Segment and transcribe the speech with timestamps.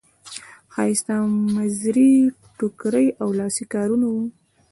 [0.73, 1.15] ښایسته
[1.55, 2.13] مزري
[2.57, 4.25] ټوکري او لاسي کارونه وو.